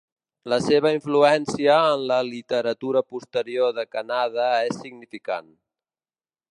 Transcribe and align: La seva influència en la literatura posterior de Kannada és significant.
La 0.53 0.57
seva 0.67 0.91
influència 0.95 1.75
en 1.91 2.07
la 2.13 2.17
literatura 2.29 3.05
posterior 3.15 3.77
de 3.81 3.87
Kannada 3.97 4.51
és 4.71 4.83
significant. 4.87 5.57